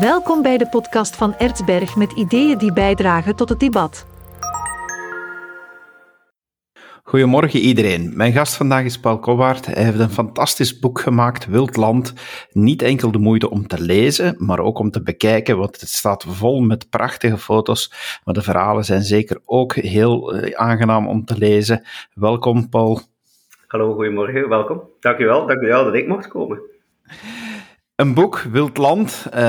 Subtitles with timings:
[0.00, 4.06] Welkom bij de podcast van Ertsberg met ideeën die bijdragen tot het debat.
[7.02, 8.12] Goedemorgen iedereen.
[8.16, 9.66] Mijn gast vandaag is Paul Kowaert.
[9.66, 12.14] Hij heeft een fantastisch boek gemaakt, Wild Land.
[12.52, 16.24] Niet enkel de moeite om te lezen, maar ook om te bekijken, want het staat
[16.28, 17.92] vol met prachtige foto's.
[18.24, 21.82] Maar de verhalen zijn zeker ook heel eh, aangenaam om te lezen.
[22.14, 23.00] Welkom, Paul.
[23.66, 24.82] Hallo, goedemorgen, welkom.
[25.00, 26.60] Dank u wel, dank u wel dat ik mocht komen.
[27.96, 29.40] Een boek, Wild Land, uh,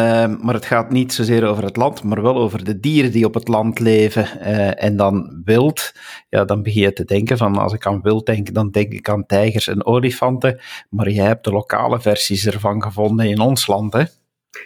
[0.41, 3.33] maar het gaat niet zozeer over het land, maar wel over de dieren die op
[3.33, 4.27] het land leven.
[4.41, 5.91] Uh, en dan wild,
[6.29, 9.09] ja, dan begin je te denken van, als ik aan wild denk, dan denk ik
[9.09, 10.59] aan tijgers en olifanten.
[10.89, 14.03] Maar jij hebt de lokale versies ervan gevonden in ons land, hè?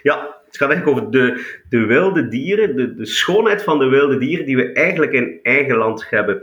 [0.02, 4.18] Ja, het gaat eigenlijk over de, de wilde dieren, de, de schoonheid van de wilde
[4.18, 6.42] dieren die we eigenlijk in eigen land hebben.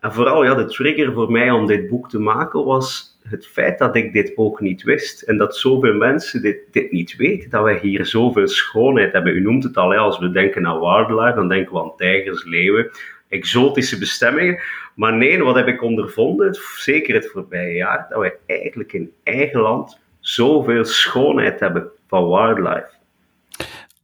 [0.00, 3.78] En vooral, ja, de trigger voor mij om dit boek te maken was het feit
[3.78, 7.62] dat ik dit ook niet wist en dat zoveel mensen dit, dit niet weten, dat
[7.62, 9.36] wij hier zoveel schoonheid hebben.
[9.36, 12.90] U noemt het al, als we denken aan wildlife, dan denken we aan tijgers, leeuwen,
[13.28, 14.60] exotische bestemmingen.
[14.94, 19.60] Maar nee, wat heb ik ondervonden, zeker het voorbije jaar, dat wij eigenlijk in eigen
[19.60, 22.88] land zoveel schoonheid hebben van wildlife.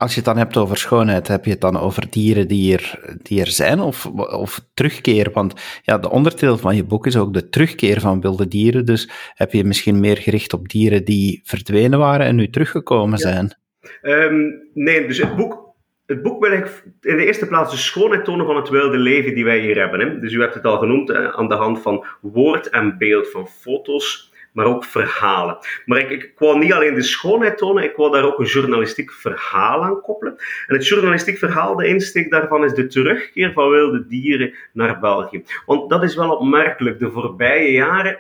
[0.01, 3.17] Als je het dan hebt over schoonheid, heb je het dan over dieren die er,
[3.23, 5.31] die er zijn of, of terugkeer?
[5.33, 8.85] Want ja, de onderdeel van je boek is ook de terugkeer van wilde dieren.
[8.85, 13.57] Dus heb je misschien meer gericht op dieren die verdwenen waren en nu teruggekomen zijn?
[14.03, 15.75] Um, nee, dus het boek,
[16.07, 19.35] het boek wil ik in de eerste plaats de schoonheid tonen van het wilde leven
[19.35, 20.01] die wij hier hebben.
[20.01, 20.19] Hè?
[20.19, 24.30] Dus u hebt het al genoemd aan de hand van woord en beeld, van foto's
[24.53, 25.59] maar ook verhalen.
[25.85, 29.13] Maar ik, ik wou niet alleen de schoonheid tonen, ik wou daar ook een journalistiek
[29.13, 30.37] verhaal aan koppelen.
[30.67, 35.43] En het journalistiek verhaal, de insteek daarvan is de terugkeer van wilde dieren naar België.
[35.67, 36.99] Want dat is wel opmerkelijk.
[36.99, 38.19] De voorbije jaren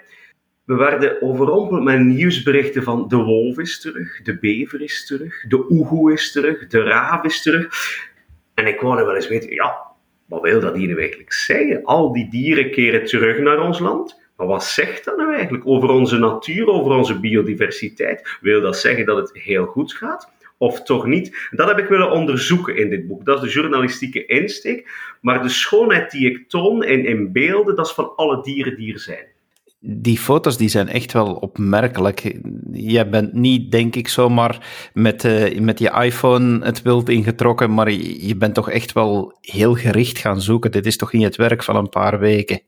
[0.71, 5.71] we werden overrompeld met nieuwsberichten van de wolf is terug, de bever is terug, de
[5.71, 7.69] oehoe is terug, de raaf is terug.
[8.55, 9.79] En ik wou wel eens weten, ja,
[10.27, 11.85] wat wil dat hier nu eigenlijk zeggen?
[11.85, 14.20] Al die dieren keren terug naar ons land.
[14.41, 18.39] Maar wat zegt dat nou eigenlijk over onze natuur, over onze biodiversiteit?
[18.41, 20.33] Wil dat zeggen dat het heel goed gaat?
[20.59, 21.49] Of toch niet?
[21.51, 23.25] Dat heb ik willen onderzoeken in dit boek.
[23.25, 24.91] Dat is de journalistieke insteek.
[25.21, 28.93] Maar de schoonheid die ik toon in, in beelden, dat is van alle dieren die
[28.93, 29.27] er zijn
[29.83, 32.37] die foto's die zijn echt wel opmerkelijk.
[32.73, 37.91] Je bent niet, denk ik, zomaar met, uh, met je iPhone het wild ingetrokken, maar
[37.93, 40.71] je bent toch echt wel heel gericht gaan zoeken.
[40.71, 42.61] Dit is toch niet het werk van een paar weken?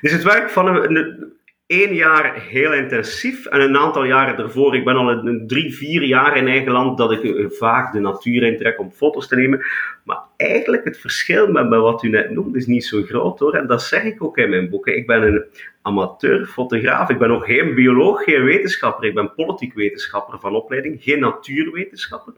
[0.00, 1.32] Dus het werk van een,
[1.66, 4.76] één jaar heel intensief en een aantal jaren ervoor.
[4.76, 8.00] Ik ben al een, drie, vier jaar in eigen land dat ik eh, vaak de
[8.00, 9.64] natuur intrek om foto's te nemen.
[10.04, 13.54] Maar eigenlijk het verschil met, wat u net noemde is niet zo groot hoor.
[13.54, 14.96] En dat zeg ik ook in mijn boeken.
[14.96, 15.44] Ik ben een
[15.82, 17.08] amateur fotograaf.
[17.08, 19.08] Ik ben ook geen bioloog, geen wetenschapper.
[19.08, 22.32] Ik ben politiek wetenschapper van opleiding, geen natuurwetenschapper.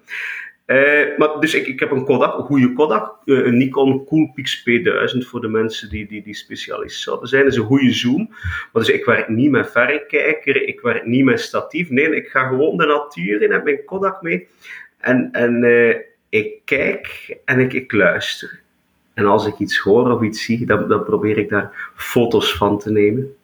[0.66, 4.60] Uh, maar, dus ik, ik heb een Kodak, een goede Kodak, uh, een Nikon Coolpix
[4.60, 7.42] P1000 voor de mensen die, die, die specialist zouden zijn.
[7.42, 8.28] Dat is een goede zoom.
[8.72, 11.90] Maar dus ik werk niet met verrekijker, ik werk niet met statief.
[11.90, 14.48] Nee, ik ga gewoon de natuur in, heb mijn Kodak mee.
[14.98, 15.96] En, en uh,
[16.28, 18.60] ik kijk en ik, ik luister.
[19.14, 22.78] En als ik iets hoor of iets zie, dan, dan probeer ik daar foto's van
[22.78, 23.34] te nemen.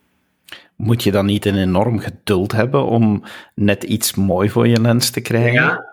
[0.76, 3.22] Moet je dan niet een enorm geduld hebben om
[3.54, 5.52] net iets mooi voor je lens te krijgen?
[5.52, 5.91] Ja,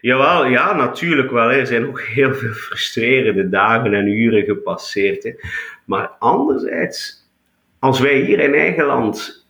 [0.00, 1.50] Jawel, ja, natuurlijk wel.
[1.50, 5.22] Er zijn ook heel veel frustrerende dagen en uren gepasseerd.
[5.22, 5.32] Hè.
[5.84, 7.28] Maar anderzijds,
[7.78, 9.46] als wij hier in eigen land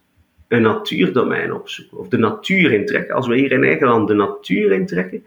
[0.48, 5.24] een natuurdomein opzoeken, of de natuur intrekken, als wij hier in eigen de natuur intrekken,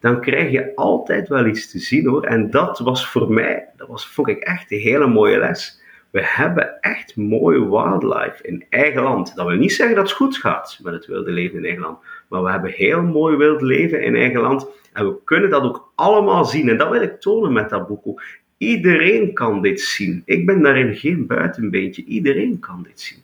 [0.00, 2.24] dan krijg je altijd wel iets te zien hoor.
[2.24, 5.80] En dat was voor mij, dat was, vond ik echt een hele mooie les.
[6.16, 9.34] We hebben echt mooi wildlife in eigen land.
[9.34, 11.98] Dat wil niet zeggen dat het goed gaat met het wilde leven in eigen land.
[12.28, 14.66] Maar we hebben heel mooi wild leven in eigen land.
[14.92, 16.68] En we kunnen dat ook allemaal zien.
[16.68, 18.22] En dat wil ik tonen met dat boek
[18.58, 20.22] Iedereen kan dit zien.
[20.24, 22.04] Ik ben daarin geen buitenbeentje.
[22.04, 23.18] Iedereen kan dit zien.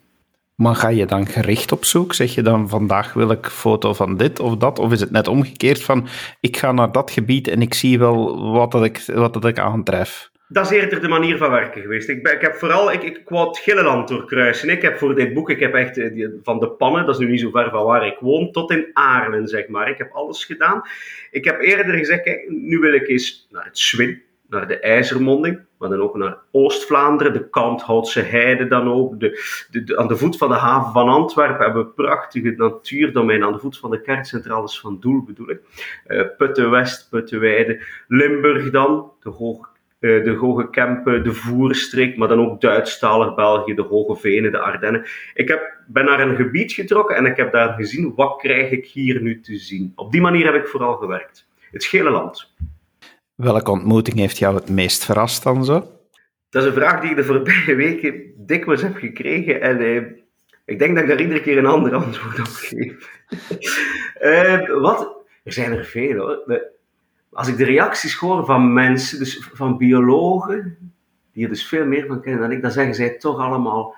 [0.54, 2.14] Maar ga je dan gericht op zoek?
[2.14, 4.78] Zeg je dan vandaag wil ik foto van dit of dat?
[4.78, 6.06] Of is het net omgekeerd van
[6.40, 9.58] ik ga naar dat gebied en ik zie wel wat, dat ik, wat dat ik
[9.58, 10.31] aantref?
[10.52, 12.08] Dat is eerder de manier van werken geweest.
[12.08, 14.68] Ik, ik heb vooral, ik, ik wou het doorkruisen.
[14.68, 17.30] Ik heb voor dit boek, ik heb echt eh, van de pannen, dat is nu
[17.30, 19.88] niet zo ver van waar ik woon, tot in Aarlen, zeg maar.
[19.90, 20.82] Ik heb alles gedaan.
[21.30, 25.60] Ik heb eerder gezegd, kijk, nu wil ik eens naar het Zwin, naar de IJzermonding,
[25.78, 29.20] maar dan ook naar Oost-Vlaanderen, de Kanthoutse Heide dan ook.
[29.20, 33.44] De, aan de voet van de haven van Antwerpen hebben we prachtige natuurdomein.
[33.44, 35.60] Aan de voet van de kerncentrales van Doel bedoel ik.
[36.06, 37.82] Uh, Putten-West, Putten-Weide.
[38.08, 39.71] Limburg dan, de hoge eh,
[40.02, 45.04] de Hoge Kempen, de Voerstreek, maar dan ook Duitsstalig België, de Hoge Venen, de Ardennen.
[45.34, 48.86] Ik heb, ben naar een gebied getrokken en ik heb daar gezien, wat krijg ik
[48.86, 49.92] hier nu te zien?
[49.94, 51.48] Op die manier heb ik vooral gewerkt.
[51.70, 52.54] het gele land.
[53.34, 55.90] Welke ontmoeting heeft jou het meest verrast dan zo?
[56.50, 59.60] Dat is een vraag die ik de voorbije weken dikwijls heb gekregen.
[59.60, 60.02] En eh,
[60.64, 63.22] ik denk dat ik daar iedere keer een ander antwoord op geef.
[64.22, 65.16] uh, wat?
[65.44, 66.62] Er zijn er veel hoor.
[67.32, 70.76] Als ik de reacties hoor van mensen, dus van biologen,
[71.32, 73.94] die er dus veel meer van kennen dan ik, dan zeggen zij toch allemaal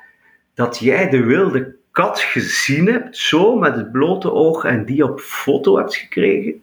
[0.54, 5.20] dat jij de wilde kat gezien hebt, zo met het blote oog en die op
[5.20, 6.62] foto hebt gekregen.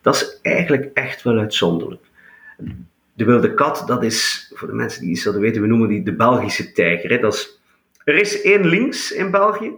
[0.00, 2.04] Dat is eigenlijk echt wel uitzonderlijk.
[3.12, 6.02] De wilde kat, dat is, voor de mensen die iets zouden weten, we noemen die
[6.02, 7.10] de Belgische tijger.
[7.10, 7.18] Hè.
[7.18, 7.60] Dat is,
[8.04, 9.70] er is één links in België,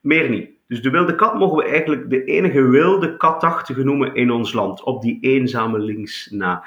[0.00, 0.50] meer niet.
[0.66, 4.82] Dus de wilde kat mogen we eigenlijk de enige wilde katachtige noemen in ons land,
[4.82, 6.64] op die eenzame links na.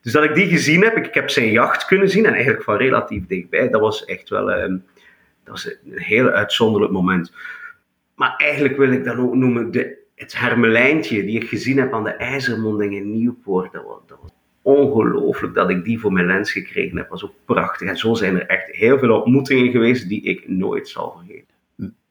[0.00, 2.76] Dus dat ik die gezien heb, ik, heb zijn jacht kunnen zien en eigenlijk van
[2.76, 4.84] relatief dichtbij, dat was echt wel um,
[5.46, 7.32] dat was een heel uitzonderlijk moment.
[8.14, 12.04] Maar eigenlijk wil ik dat ook noemen de, het hermelijntje die ik gezien heb aan
[12.04, 13.72] de IJzermonding in Nieuwpoort.
[13.72, 14.30] Dat was, dat was
[14.62, 17.08] ongelooflijk dat ik die voor mijn lens gekregen heb.
[17.08, 17.88] Dat was ook prachtig.
[17.88, 21.55] En zo zijn er echt heel veel ontmoetingen geweest die ik nooit zal vergeten.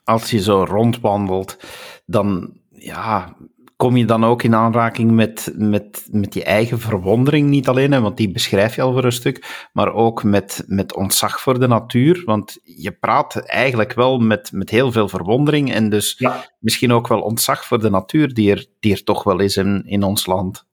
[0.06, 1.58] Als je zo rondwandelt,
[2.06, 3.36] dan ja,
[3.76, 8.02] kom je dan ook in aanraking met, met, met je eigen verwondering, niet alleen, hè,
[8.02, 11.68] want die beschrijf je al voor een stuk, maar ook met, met ontzag voor de
[11.68, 12.22] natuur.
[12.26, 16.26] Want je praat eigenlijk wel met, met heel veel verwondering en dus
[16.60, 19.84] misschien ook wel ontzag voor de natuur die er, die er toch wel is in,
[19.86, 20.66] in ons land.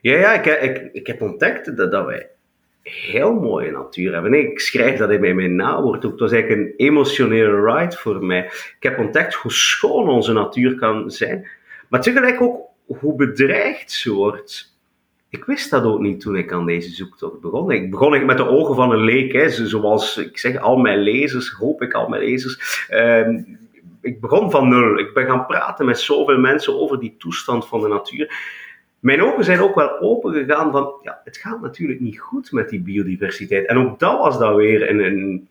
[0.00, 2.30] Ja, ja ik, ik, ik heb ontdekt dat, dat wij
[2.88, 4.34] heel mooie natuur hebben.
[4.34, 6.10] ik schrijf dat in mijn nawoord ook.
[6.10, 8.44] Het was eigenlijk een emotionele ride voor mij.
[8.44, 11.48] Ik heb ontdekt hoe schoon onze natuur kan zijn,
[11.88, 14.74] maar tegelijk ook hoe bedreigd ze wordt.
[15.28, 17.70] Ik wist dat ook niet toen ik aan deze zoektocht begon.
[17.70, 21.50] Ik begon met de ogen van een leek, hè, zoals ik zeg, al mijn lezers,
[21.50, 22.86] hoop ik al mijn lezers.
[22.88, 23.40] Ehm,
[24.00, 24.98] ik begon van nul.
[24.98, 28.30] Ik ben gaan praten met zoveel mensen over die toestand van de natuur.
[29.00, 32.68] Mijn ogen zijn ook wel open gegaan van, ja, het gaat natuurlijk niet goed met
[32.68, 33.66] die biodiversiteit.
[33.66, 35.48] En ook dat was dan weer een,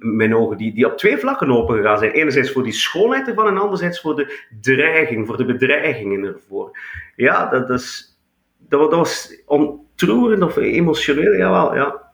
[0.00, 2.10] mijn ogen, die, die op twee vlakken open gegaan zijn.
[2.10, 6.78] Enerzijds voor die schoonheid ervan en anderzijds voor de dreiging, voor de bedreigingen ervoor.
[7.16, 8.18] Ja, dat, is,
[8.58, 12.07] dat, dat was ontroerend of emotioneel, jawel, ja.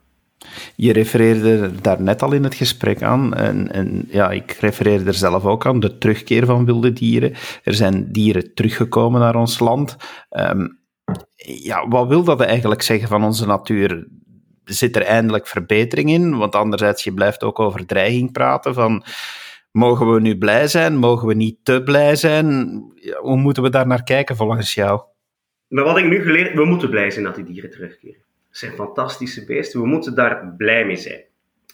[0.75, 5.13] Je refereerde daar net al in het gesprek aan, en, en ja, ik refereerde er
[5.13, 7.33] zelf ook aan, de terugkeer van wilde dieren.
[7.63, 9.95] Er zijn dieren teruggekomen naar ons land.
[10.29, 10.67] Ehm,
[11.63, 14.07] ja, wat wil dat eigenlijk zeggen van onze natuur?
[14.65, 16.37] zit er eindelijk verbetering in?
[16.37, 19.03] Want anderzijds, je blijft ook over dreiging praten van...
[19.71, 20.97] Mogen we nu blij zijn?
[20.97, 22.55] Mogen we niet te blij zijn?
[23.21, 25.01] Hoe moeten we daar naar kijken volgens jou?
[25.67, 28.24] Maar wat ik nu geleerd we moeten blij zijn dat die dieren terugkeren.
[28.55, 31.23] Zijn fantastische beesten, we moeten daar blij mee zijn.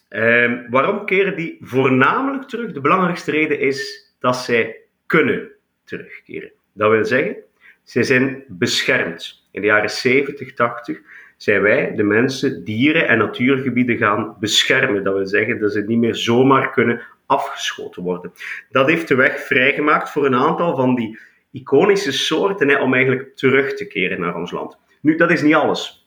[0.10, 2.72] Ehm, waarom keren die voornamelijk terug?
[2.72, 5.52] De belangrijkste reden is dat zij kunnen
[5.84, 6.52] terugkeren.
[6.74, 7.36] Dat wil zeggen,
[7.84, 9.48] zij zijn beschermd.
[9.52, 11.00] In de jaren 70, 80
[11.38, 15.04] zijn wij, de mensen, dieren en natuurgebieden gaan beschermen.
[15.04, 18.34] Dat wil zeggen dat ze niet meer zomaar kunnen afgeschoten worden.
[18.70, 21.20] Dat heeft de weg vrijgemaakt voor een aantal van die
[21.52, 24.78] iconische soorten om eigenlijk terug te keren naar ons land.
[25.02, 26.01] Nu, dat is niet alles.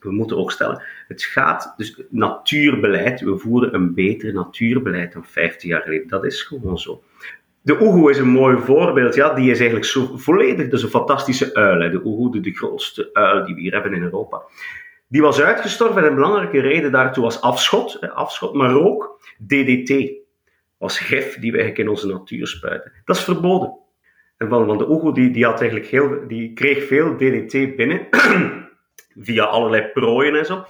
[0.00, 5.62] We moeten ook stellen, het gaat dus natuurbeleid, we voeren een beter natuurbeleid dan 50
[5.62, 6.08] jaar geleden.
[6.08, 7.02] Dat is gewoon zo.
[7.62, 9.14] De oehoe is een mooi voorbeeld.
[9.14, 11.90] Ja, die is eigenlijk zo volledig, dus een fantastische uil.
[11.90, 14.42] De oehoe, de, de grootste uil die we hier hebben in Europa.
[15.08, 20.12] Die was uitgestorven en een belangrijke reden daartoe was afschot, afschot maar ook DDT.
[20.78, 22.92] Was gif die we in onze natuur spuiten.
[23.04, 23.78] Dat is verboden.
[24.36, 28.08] En van, de oehoe, die, die, had eigenlijk die kreeg veel DDT binnen,
[29.16, 30.64] via allerlei prooien en zo.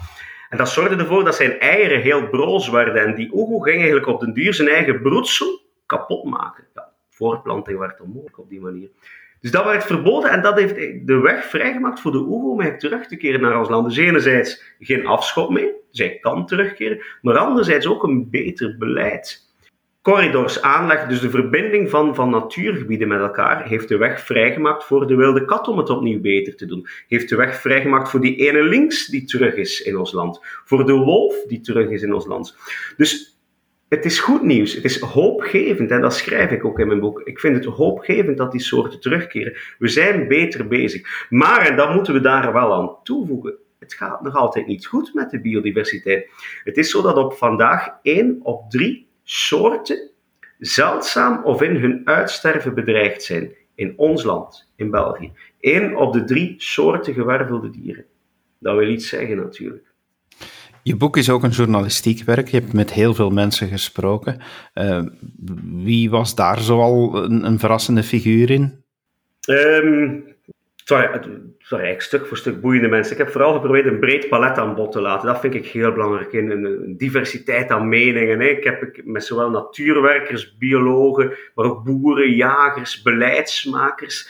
[0.48, 2.94] En dat zorgde ervoor dat zijn eieren heel broos werden.
[2.94, 6.64] En die oehoe ging eigenlijk op den duur zijn eigen broedsel kapot maken.
[6.74, 8.88] Ja, voortplanting werd onmogelijk op die manier.
[9.40, 10.74] Dus dat werd verboden en dat heeft
[11.06, 13.88] de weg vrijgemaakt voor de oehoe om terug te keren naar ons land.
[13.88, 19.45] Dus enerzijds geen afschot meer, zij kan terugkeren, maar anderzijds ook een beter beleid.
[20.06, 25.06] Corridors aanleg, dus de verbinding van, van natuurgebieden met elkaar, heeft de weg vrijgemaakt voor
[25.06, 26.86] de wilde kat om het opnieuw beter te doen.
[27.08, 30.40] Heeft de weg vrijgemaakt voor die ene links die terug is in ons land.
[30.64, 32.56] Voor de wolf die terug is in ons land.
[32.96, 33.38] Dus
[33.88, 34.74] het is goed nieuws.
[34.74, 35.90] Het is hoopgevend.
[35.90, 37.20] En dat schrijf ik ook in mijn boek.
[37.20, 39.56] Ik vind het hoopgevend dat die soorten terugkeren.
[39.78, 41.26] We zijn beter bezig.
[41.30, 45.14] Maar, en dat moeten we daar wel aan toevoegen, het gaat nog altijd niet goed
[45.14, 46.28] met de biodiversiteit.
[46.64, 50.10] Het is zo dat op vandaag één op drie soorten
[50.58, 53.50] zeldzaam of in hun uitsterven bedreigd zijn.
[53.74, 55.32] In ons land, in België.
[55.60, 58.04] Eén op de drie soorten gewervelde dieren.
[58.58, 59.84] Dat wil iets zeggen natuurlijk.
[60.82, 62.48] Je boek is ook een journalistiek werk.
[62.48, 64.40] Je hebt met heel veel mensen gesproken.
[64.74, 65.02] Uh,
[65.64, 68.84] wie was daar zoal een, een verrassende figuur in?
[69.48, 70.35] Um,
[70.94, 71.28] Het
[71.70, 73.12] eigenlijk stuk voor stuk boeiende mensen.
[73.12, 75.26] Ik heb vooral geprobeerd een breed palet aan bod te laten.
[75.26, 76.32] Dat vind ik heel belangrijk.
[76.32, 78.40] In een diversiteit aan meningen.
[78.40, 78.46] Hè.
[78.46, 84.28] Ik heb met zowel natuurwerkers, biologen, maar ook boeren, jagers, beleidsmakers.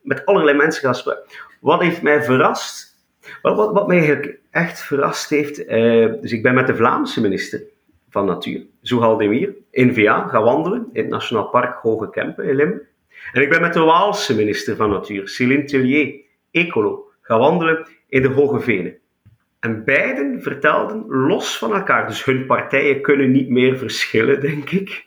[0.00, 1.22] Met allerlei mensen gaan spreken.
[1.60, 2.98] Wat heeft mij verrast?
[3.42, 5.64] Wat, wat, mij eigenlijk echt verrast heeft.
[5.64, 7.62] Eh, dus ik ben met de Vlaamse minister
[8.10, 12.54] van Natuur, Zohal Demir, in VA gaan wandelen in het Nationaal Park Hoge Kempen in
[12.54, 12.92] Limburg.
[13.32, 16.14] En ik ben met de Waalse minister van Natuur, Céline Tellier,
[16.50, 18.96] ecolo, gaan wandelen in de Hoge Venen.
[19.60, 25.06] En beiden vertelden los van elkaar, dus hun partijen kunnen niet meer verschillen, denk ik.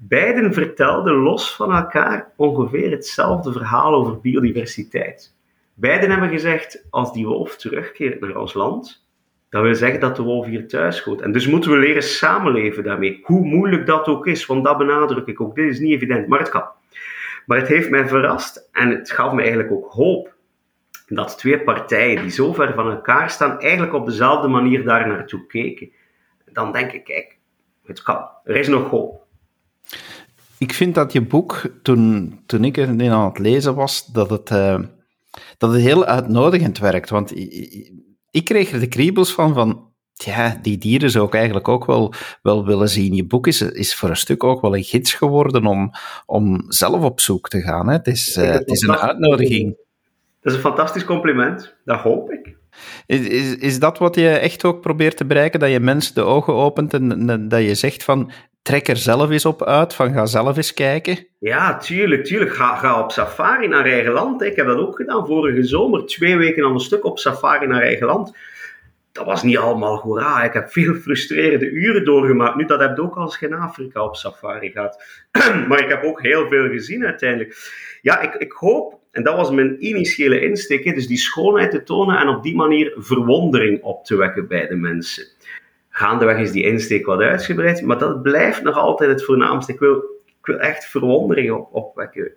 [0.00, 5.34] Beiden vertelden los van elkaar ongeveer hetzelfde verhaal over biodiversiteit.
[5.74, 9.06] Beiden hebben gezegd: als die wolf terugkeert naar ons land,
[9.48, 11.20] dat wil zeggen dat de wolf hier thuis hoort.
[11.20, 13.20] En dus moeten we leren samenleven daarmee.
[13.22, 15.54] Hoe moeilijk dat ook is, want dat benadruk ik ook.
[15.54, 16.64] Dit is niet evident, maar het kan.
[17.46, 20.34] Maar het heeft mij verrast en het gaf me eigenlijk ook hoop
[21.06, 25.46] dat twee partijen die zo ver van elkaar staan, eigenlijk op dezelfde manier daar naartoe
[25.46, 25.90] keken.
[26.52, 27.38] Dan denk ik, kijk,
[27.84, 28.28] het kan.
[28.44, 29.24] Er is nog hoop.
[30.58, 34.50] Ik vind dat je boek, toen, toen ik erin aan het lezen was, dat het,
[34.50, 34.78] uh,
[35.58, 37.10] dat het heel uitnodigend werkt.
[37.10, 37.32] Want
[38.30, 39.92] ik kreeg er de kriebels van, van
[40.24, 43.14] ja, die dieren zou ik eigenlijk ook wel, wel willen zien.
[43.14, 45.90] Je boek is, is voor een stuk ook wel een gids geworden om,
[46.26, 47.88] om zelf op zoek te gaan.
[47.88, 47.92] Hè.
[47.92, 49.76] Het, is, uh, het is een uitnodiging.
[50.40, 52.54] Dat is een fantastisch compliment, dat hoop ik.
[53.06, 55.60] Is, is, is dat wat je echt ook probeert te bereiken?
[55.60, 58.30] Dat je mensen de ogen opent en, dat je zegt van
[58.62, 61.26] trek er zelf eens op uit, van ga zelf eens kijken?
[61.38, 62.54] Ja, tuurlijk, tuurlijk.
[62.54, 64.42] Ga, ga op safari naar eigen land.
[64.42, 66.06] Ik heb dat ook gedaan vorige zomer.
[66.06, 68.32] Twee weken aan een stuk op safari naar eigen land
[69.16, 70.42] dat was niet allemaal hoera.
[70.42, 72.56] Ik heb veel frustrerende uren doorgemaakt.
[72.56, 75.04] Nu, dat heb ik ook als je in Afrika op safari gaat.
[75.68, 77.56] maar ik heb ook heel veel gezien uiteindelijk.
[78.02, 82.18] Ja, ik, ik hoop, en dat was mijn initiële insteek, dus die schoonheid te tonen
[82.18, 85.24] en op die manier verwondering op te wekken bij de mensen.
[85.88, 89.72] Gaandeweg is die insteek wat uitgebreid, maar dat blijft nog altijd het voornaamste.
[89.72, 89.96] Ik wil,
[90.26, 92.32] ik wil echt verwondering op, opwekken.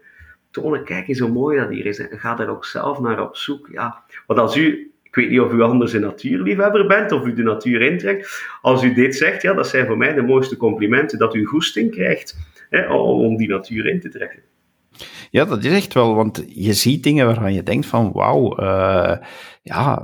[0.52, 2.00] Tonen, kijk eens hoe mooi dat hier is.
[2.00, 3.70] En ga daar ook zelf naar op zoek.
[3.72, 7.34] Ja, want als u ik weet niet of u anders een natuurliefhebber bent of u
[7.34, 8.44] de natuur intrekt.
[8.62, 11.92] Als u dit zegt, ja, dat zijn voor mij de mooiste complimenten dat u goesting
[11.92, 12.38] krijgt
[12.70, 14.42] hè, om die natuur in te trekken.
[15.32, 19.18] Ja, dat is echt wel, want je ziet dingen waarvan je denkt van wauw, uh,
[19.70, 20.02] ja,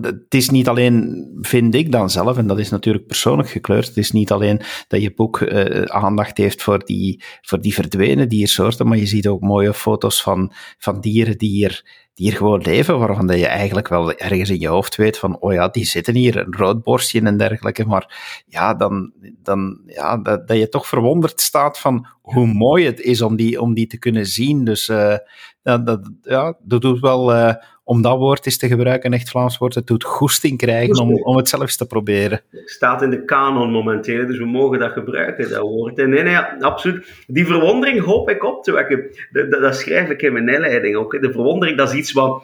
[0.00, 3.96] het is niet alleen, vind ik dan zelf, en dat is natuurlijk persoonlijk gekleurd, het
[3.96, 8.88] is niet alleen dat je boek uh, aandacht heeft voor die, voor die verdwenen diersoorten,
[8.88, 12.98] maar je ziet ook mooie foto's van, van dieren die hier die hier gewoon leven,
[12.98, 16.14] waarvan dat je eigenlijk wel ergens in je hoofd weet van, oh ja, die zitten
[16.14, 21.40] hier, een roodborstje en dergelijke, maar ja, dan, dan ja, dat, dat je toch verwonderd
[21.40, 24.64] staat van hoe mooi het is om die, om die te kunnen zien.
[24.64, 25.16] Dus uh,
[25.62, 27.54] dat, dat, ja, dat doet wel, uh,
[27.88, 31.36] om dat woord eens te gebruiken, echt Vlaams woord, het doet goesting krijgen om, om
[31.36, 32.40] het zelfs te proberen.
[32.50, 35.98] Het staat in de kanon momenteel, dus we mogen dat gebruiken, dat woord.
[35.98, 37.24] En nee, nee, absoluut.
[37.26, 39.16] Die verwondering hoop ik op te wekken.
[39.32, 41.20] Dat, dat, dat schrijf ik in mijn inleiding ook.
[41.20, 42.42] De verwondering, dat is iets wat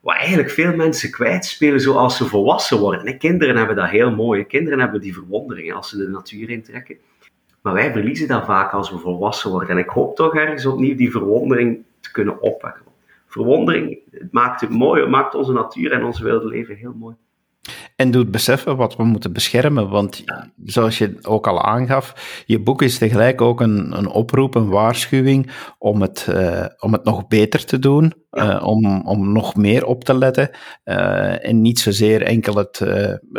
[0.00, 3.18] wat eigenlijk veel mensen kwijtspelen zoals ze volwassen worden.
[3.18, 4.44] Kinderen hebben dat heel mooi.
[4.44, 6.96] Kinderen hebben die verwondering als ze de natuur intrekken.
[7.60, 9.68] Maar wij verliezen dat vaak als we volwassen worden.
[9.68, 12.91] En ik hoop toch ergens opnieuw die verwondering te kunnen opwekken.
[13.32, 17.14] Verwondering, het maakt het mooi, het maakt onze natuur en ons wilde leven heel mooi.
[17.96, 19.88] En doet beseffen wat we moeten beschermen.
[19.88, 20.24] Want
[20.64, 25.50] zoals je ook al aangaf, je boek is tegelijk ook een, een oproep, een waarschuwing
[25.78, 28.12] om het, uh, om het nog beter te doen.
[28.32, 30.50] Uh, om, om nog meer op te letten.
[30.84, 32.80] Uh, en niet zozeer enkel het.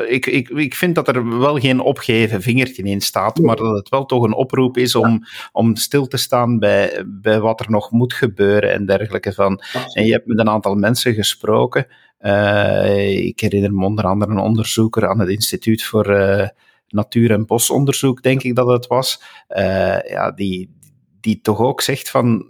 [0.07, 3.89] ik, ik, ik vind dat er wel geen opgeven vingertje in staat, maar dat het
[3.89, 7.91] wel toch een oproep is om, om stil te staan bij, bij wat er nog
[7.91, 9.33] moet gebeuren en dergelijke.
[9.33, 9.61] Van.
[9.93, 11.87] En je hebt met een aantal mensen gesproken.
[12.25, 16.47] Uh, ik herinner me onder andere een onderzoeker aan het Instituut voor uh,
[16.87, 20.77] Natuur- en Bosonderzoek, denk ik dat het was, uh, ja, die,
[21.21, 22.45] die toch ook zegt van,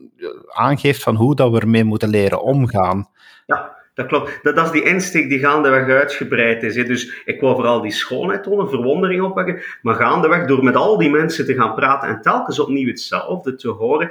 [0.47, 3.09] aangeeft van hoe dat we ermee moeten leren omgaan.
[3.45, 4.39] Ja, dat klopt.
[4.43, 6.73] Dat, dat is die insteek die gaandeweg uitgebreid is.
[6.73, 11.09] Dus ik wil vooral die schoonheid tonen, verwondering opwekken, maar gaandeweg door met al die
[11.09, 14.09] mensen te gaan praten en telkens opnieuw hetzelfde te horen,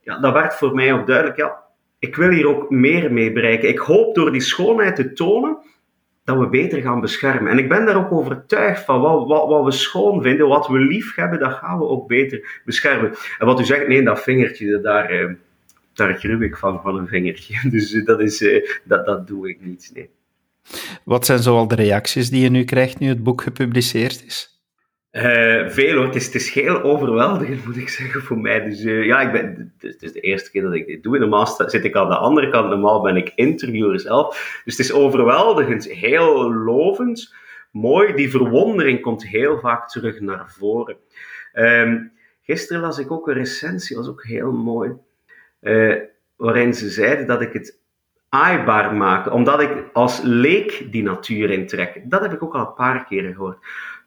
[0.00, 1.68] ja, dat werd voor mij ook duidelijk, ja,
[2.00, 3.68] ik wil hier ook meer mee bereiken.
[3.68, 5.58] Ik hoop door die schoonheid te tonen
[6.24, 7.52] dat we beter gaan beschermen.
[7.52, 10.78] En ik ben daar ook overtuigd van wat, wat, wat we schoon vinden, wat we
[10.78, 13.14] lief hebben, dat gaan we ook beter beschermen.
[13.38, 15.30] En wat u zegt, nee, dat vingertje, daar, eh,
[15.92, 17.54] daar gruw ik van, van een vingertje.
[17.70, 20.10] Dus dat, is, eh, dat, dat doe ik niet, nee.
[21.04, 24.59] Wat zijn zoal de reacties die je nu krijgt nu het boek gepubliceerd is?
[25.12, 26.04] Uh, veel hoor.
[26.04, 28.64] Het is, heel overweldigend, moet ik zeggen, voor mij.
[28.64, 31.18] Dus uh, ja, ik ben, het is de eerste keer dat ik dit doe.
[31.18, 32.68] Normaal zit ik aan de andere kant.
[32.68, 34.60] Normaal ben ik interviewer zelf.
[34.64, 37.34] Dus het is overweldigend, heel lovend,
[37.70, 38.14] mooi.
[38.14, 40.96] Die verwondering komt heel vaak terug naar voren.
[41.54, 42.12] Um,
[42.42, 44.92] gisteren las ik ook een recensie, was ook heel mooi.
[45.60, 45.96] Uh,
[46.36, 47.78] waarin ze zeiden dat ik het
[48.28, 52.00] aaibaar maak, omdat ik als leek die natuur intrek.
[52.04, 53.58] Dat heb ik ook al een paar keren gehoord.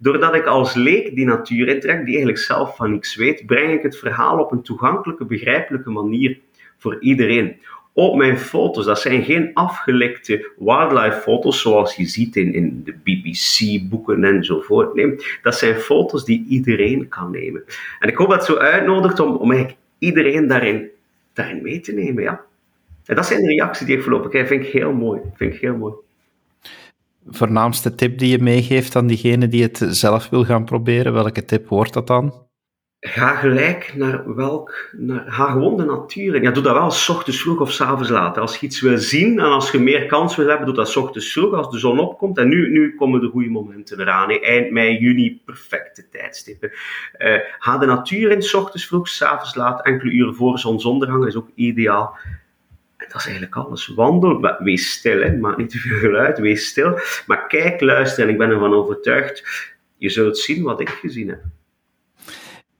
[0.03, 3.83] Doordat ik als leek die natuur intrek, die eigenlijk zelf van niks weet, breng ik
[3.83, 6.39] het verhaal op een toegankelijke, begrijpelijke manier
[6.77, 7.55] voor iedereen.
[7.93, 12.93] Op mijn foto's, dat zijn geen afgelekte wildlife foto's zoals je ziet in, in de
[13.03, 14.93] BBC-boeken enzovoort.
[14.93, 17.63] Nee, dat zijn foto's die iedereen kan nemen.
[18.00, 20.89] En ik hoop dat het zo uitnodigt om, om eigenlijk iedereen daarin,
[21.33, 22.24] daarin mee te nemen.
[22.24, 22.41] Ja.
[23.05, 24.48] En dat zijn de reacties die ik voorlopig krijg.
[24.48, 25.22] Vind ik heel mooi.
[25.36, 25.93] Vind ik heel mooi
[27.27, 31.13] voornaamste tip die je meegeeft aan diegene die het zelf wil gaan proberen?
[31.13, 32.44] Welke tip wordt dat dan?
[33.06, 36.42] Ga gelijk naar welk, naar, ga gewoon de natuur in.
[36.42, 38.38] Ja, doe dat wel s ochtends vroeg of s avonds laat.
[38.38, 40.96] Als je iets wil zien en als je meer kans wil hebben, doe dat s
[40.96, 42.38] ochtends vroeg als de zon opkomt.
[42.38, 44.30] En nu, nu komen de goede momenten eraan.
[44.30, 46.72] Eind mei, juni, perfecte tijdstippen.
[47.18, 51.36] Uh, ga de natuur in s ochtends vroeg, s laat, enkele uren voor zonsondergang is
[51.36, 52.18] ook ideaal
[53.07, 53.88] dat is eigenlijk alles.
[53.88, 55.38] Wandel, wees stil, hè.
[55.38, 57.00] maak niet te veel geluid, wees stil.
[57.25, 59.43] Maar kijk, luister en ik ben ervan overtuigd,
[59.98, 61.41] je zult zien wat ik gezien heb.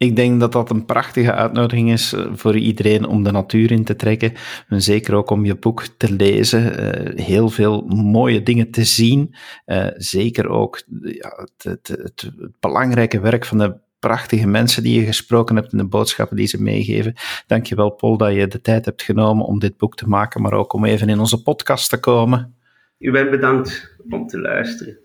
[0.04, 3.84] Ik denk dat dat een prachtige uitnodiging is eh, voor iedereen om de natuur in
[3.84, 4.34] te trekken.
[4.68, 6.62] En zeker ook om je boek te lezen.
[6.64, 9.36] Uh, heel veel mooie dingen te zien.
[9.66, 13.76] Uh, zeker ook ja, het, het, het, belangrijke werk van de
[14.08, 17.14] prachtige mensen die je gesproken hebt en de boodschappen die ze meegeven.
[17.48, 20.74] Dankjewel, Paul, dat je de tijd hebt genomen om dit boek te maken, maar ook
[20.74, 22.56] om even in onze podcast te komen.
[23.00, 24.98] U bent bedankt om te luisteren.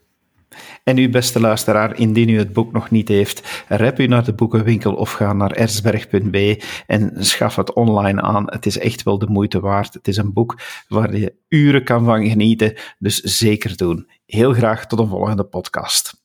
[0.84, 4.34] En uw beste luisteraar, indien u het boek nog niet heeft, rep u naar de
[4.34, 8.44] boekenwinkel of ga naar erzberg.be en schaf het online aan.
[8.46, 9.94] Het is echt wel de moeite waard.
[9.94, 14.10] Het is een boek waar je uren kan van genieten, dus zeker doen.
[14.26, 16.17] Heel graag tot een volgende podcast.